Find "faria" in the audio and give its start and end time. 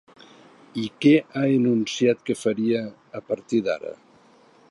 2.41-2.83